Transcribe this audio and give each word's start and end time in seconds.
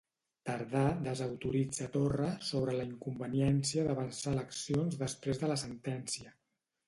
Tardà 0.49 0.83
desautoritza 1.07 1.89
Torra 1.95 2.29
sobre 2.47 2.73
la 2.79 2.87
inconveniència 2.93 3.85
d'avançar 3.89 4.35
eleccions 4.37 4.97
després 5.03 5.43
de 5.45 5.51
la 5.55 5.59
sentència. 5.67 6.35